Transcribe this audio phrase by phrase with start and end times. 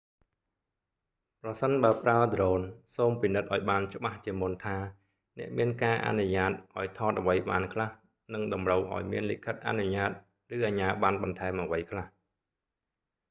[1.41, 2.61] ប្រសិនបើប្រើដ្រូន
[2.95, 4.77] សូមពិនិត្យឱ្យបានច្បាស់ជាមុនថា
[5.39, 7.89] អ្នកមានការអនុញ្ញាតឱ្យថតអ្វីបានខ្លះ
[8.33, 10.11] និងតម្រូវឱ្យមានលិខិតអនុញ្ញាត
[10.55, 12.05] ឬអជ្ញាបណ្ណបន្ថែមអ្វីខ្លះ